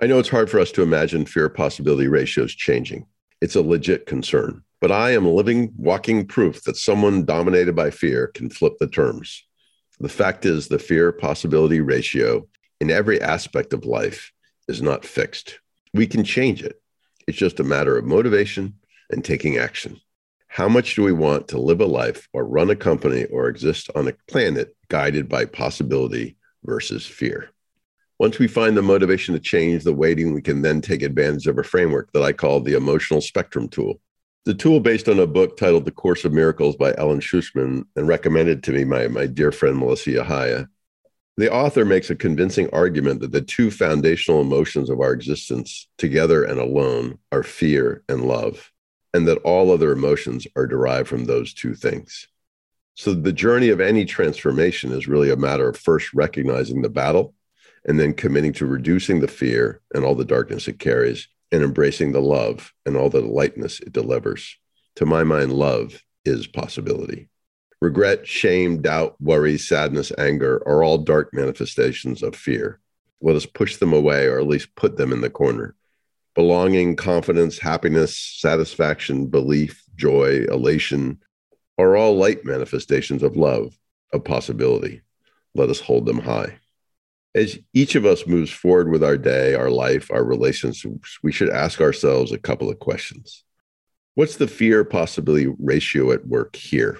I 0.00 0.06
know 0.06 0.18
it's 0.18 0.30
hard 0.30 0.50
for 0.50 0.60
us 0.60 0.72
to 0.72 0.82
imagine 0.82 1.26
fear 1.26 1.48
possibility 1.48 2.08
ratios 2.08 2.54
changing. 2.54 3.06
It's 3.42 3.54
a 3.54 3.60
legit 3.60 4.06
concern, 4.06 4.62
but 4.80 4.90
I 4.90 5.10
am 5.10 5.26
living, 5.26 5.72
walking 5.76 6.26
proof 6.26 6.64
that 6.64 6.76
someone 6.76 7.26
dominated 7.26 7.76
by 7.76 7.90
fear 7.90 8.28
can 8.28 8.48
flip 8.48 8.74
the 8.80 8.86
terms. 8.86 9.44
The 10.00 10.08
fact 10.08 10.46
is, 10.46 10.68
the 10.68 10.78
fear 10.78 11.12
possibility 11.12 11.80
ratio 11.80 12.46
in 12.80 12.90
every 12.90 13.20
aspect 13.20 13.72
of 13.72 13.84
life 13.84 14.32
is 14.68 14.80
not 14.80 15.04
fixed. 15.04 15.60
We 15.92 16.06
can 16.06 16.24
change 16.24 16.62
it. 16.62 16.80
It's 17.26 17.38
just 17.38 17.60
a 17.60 17.64
matter 17.64 17.96
of 17.96 18.04
motivation 18.04 18.74
and 19.10 19.24
taking 19.24 19.58
action. 19.58 20.00
How 20.56 20.70
much 20.70 20.94
do 20.94 21.02
we 21.02 21.12
want 21.12 21.48
to 21.48 21.60
live 21.60 21.82
a 21.82 21.84
life 21.84 22.30
or 22.32 22.46
run 22.46 22.70
a 22.70 22.76
company 22.76 23.26
or 23.26 23.46
exist 23.46 23.90
on 23.94 24.08
a 24.08 24.14
planet 24.26 24.74
guided 24.88 25.28
by 25.28 25.44
possibility 25.44 26.38
versus 26.64 27.04
fear? 27.04 27.50
Once 28.18 28.38
we 28.38 28.48
find 28.48 28.74
the 28.74 28.80
motivation 28.80 29.34
to 29.34 29.38
change 29.38 29.84
the 29.84 29.92
weighting, 29.92 30.32
we 30.32 30.40
can 30.40 30.62
then 30.62 30.80
take 30.80 31.02
advantage 31.02 31.46
of 31.46 31.58
a 31.58 31.62
framework 31.62 32.10
that 32.14 32.22
I 32.22 32.32
call 32.32 32.60
the 32.60 32.72
emotional 32.72 33.20
spectrum 33.20 33.68
tool. 33.68 34.00
The 34.46 34.54
tool 34.54 34.80
based 34.80 35.10
on 35.10 35.18
a 35.18 35.26
book 35.26 35.58
titled 35.58 35.84
The 35.84 35.90
Course 35.90 36.24
of 36.24 36.32
Miracles 36.32 36.74
by 36.76 36.94
Ellen 36.96 37.20
Schucman 37.20 37.84
and 37.94 38.08
recommended 38.08 38.62
to 38.62 38.72
me 38.72 38.84
by 38.84 39.08
my 39.08 39.26
dear 39.26 39.52
friend 39.52 39.76
Melissa 39.76 40.08
Yahaya. 40.08 40.68
The 41.36 41.52
author 41.52 41.84
makes 41.84 42.08
a 42.08 42.16
convincing 42.16 42.70
argument 42.72 43.20
that 43.20 43.32
the 43.32 43.42
two 43.42 43.70
foundational 43.70 44.40
emotions 44.40 44.88
of 44.88 45.00
our 45.00 45.12
existence, 45.12 45.86
together 45.98 46.44
and 46.44 46.58
alone, 46.58 47.18
are 47.30 47.42
fear 47.42 48.04
and 48.08 48.26
love, 48.26 48.72
and 49.16 49.26
that 49.26 49.38
all 49.38 49.72
other 49.72 49.92
emotions 49.92 50.46
are 50.56 50.66
derived 50.66 51.08
from 51.08 51.24
those 51.24 51.54
two 51.54 51.74
things. 51.74 52.28
So 52.94 53.14
the 53.14 53.32
journey 53.32 53.70
of 53.70 53.80
any 53.80 54.04
transformation 54.04 54.92
is 54.92 55.08
really 55.08 55.30
a 55.30 55.36
matter 55.36 55.70
of 55.70 55.78
first 55.78 56.12
recognizing 56.12 56.82
the 56.82 56.90
battle 56.90 57.34
and 57.86 57.98
then 57.98 58.12
committing 58.12 58.52
to 58.54 58.66
reducing 58.66 59.20
the 59.20 59.28
fear 59.28 59.80
and 59.94 60.04
all 60.04 60.14
the 60.14 60.24
darkness 60.24 60.68
it 60.68 60.78
carries 60.78 61.28
and 61.50 61.62
embracing 61.62 62.12
the 62.12 62.20
love 62.20 62.74
and 62.84 62.94
all 62.94 63.08
the 63.08 63.22
lightness 63.22 63.80
it 63.80 63.92
delivers. 63.92 64.58
To 64.96 65.06
my 65.06 65.24
mind, 65.24 65.52
love 65.52 66.02
is 66.26 66.46
possibility. 66.46 67.30
Regret, 67.80 68.26
shame, 68.26 68.82
doubt, 68.82 69.16
worry, 69.18 69.56
sadness, 69.56 70.12
anger 70.18 70.62
are 70.66 70.82
all 70.82 70.98
dark 70.98 71.32
manifestations 71.32 72.22
of 72.22 72.36
fear. 72.36 72.80
Let 73.22 73.36
us 73.36 73.46
push 73.46 73.76
them 73.76 73.94
away 73.94 74.26
or 74.26 74.38
at 74.38 74.46
least 74.46 74.74
put 74.74 74.98
them 74.98 75.12
in 75.12 75.22
the 75.22 75.30
corner. 75.30 75.74
Belonging, 76.36 76.94
confidence, 76.94 77.58
happiness, 77.58 78.16
satisfaction, 78.16 79.26
belief, 79.26 79.82
joy, 79.96 80.44
elation 80.48 81.18
are 81.78 81.96
all 81.96 82.16
light 82.16 82.44
manifestations 82.44 83.24
of 83.24 83.36
love, 83.36 83.76
of 84.12 84.22
possibility. 84.24 85.02
Let 85.54 85.70
us 85.70 85.80
hold 85.80 86.06
them 86.06 86.20
high 86.20 86.58
as 87.36 87.58
each 87.74 87.94
of 87.94 88.06
us 88.06 88.26
moves 88.26 88.50
forward 88.50 88.90
with 88.90 89.04
our 89.04 89.18
day, 89.18 89.54
our 89.54 89.70
life, 89.70 90.10
our 90.10 90.24
relationships, 90.24 91.18
we 91.22 91.30
should 91.30 91.50
ask 91.50 91.82
ourselves 91.82 92.32
a 92.32 92.38
couple 92.38 92.70
of 92.70 92.78
questions. 92.78 93.44
What's 94.14 94.36
the 94.36 94.48
fear 94.48 94.84
possibility 94.84 95.54
ratio 95.58 96.12
at 96.12 96.26
work 96.26 96.56
here? 96.56 96.98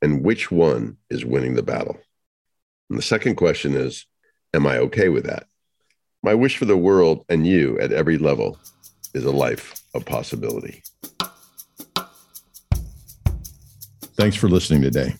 And 0.00 0.24
which 0.24 0.52
one 0.52 0.98
is 1.10 1.24
winning 1.24 1.54
the 1.54 1.64
battle? 1.64 1.98
And 2.88 2.96
the 2.96 3.02
second 3.02 3.34
question 3.34 3.74
is 3.74 4.06
Am 4.54 4.66
I 4.66 4.78
okay 4.78 5.08
with 5.08 5.24
that? 5.24 5.48
My 6.26 6.34
wish 6.34 6.56
for 6.56 6.64
the 6.64 6.76
world 6.76 7.24
and 7.28 7.46
you 7.46 7.78
at 7.78 7.92
every 7.92 8.18
level 8.18 8.58
is 9.14 9.24
a 9.24 9.30
life 9.30 9.80
of 9.94 10.04
possibility. 10.04 10.82
Thanks 14.16 14.34
for 14.34 14.48
listening 14.48 14.82
today. 14.82 15.14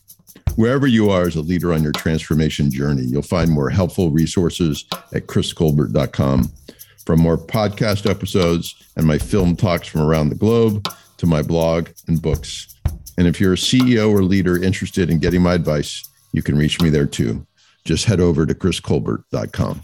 Wherever 0.57 0.85
you 0.85 1.09
are 1.09 1.25
as 1.25 1.37
a 1.37 1.41
leader 1.41 1.71
on 1.71 1.81
your 1.81 1.93
transformation 1.93 2.69
journey, 2.69 3.03
you'll 3.03 3.21
find 3.21 3.49
more 3.49 3.69
helpful 3.69 4.11
resources 4.11 4.83
at 5.13 5.27
chriscolbert.com. 5.27 6.51
From 7.05 7.21
more 7.21 7.37
podcast 7.37 8.09
episodes 8.09 8.75
and 8.97 9.07
my 9.07 9.17
film 9.17 9.55
talks 9.55 9.87
from 9.87 10.01
around 10.01 10.27
the 10.27 10.35
globe 10.35 10.89
to 11.19 11.25
my 11.25 11.41
blog 11.41 11.87
and 12.09 12.21
books. 12.21 12.75
And 13.17 13.27
if 13.27 13.39
you're 13.39 13.53
a 13.53 13.55
CEO 13.55 14.11
or 14.11 14.23
leader 14.23 14.61
interested 14.61 15.09
in 15.09 15.19
getting 15.19 15.41
my 15.41 15.53
advice, 15.53 16.03
you 16.33 16.43
can 16.43 16.57
reach 16.57 16.81
me 16.81 16.89
there 16.89 17.07
too. 17.07 17.47
Just 17.85 18.03
head 18.03 18.19
over 18.19 18.45
to 18.45 18.53
chriscolbert.com. 18.53 19.83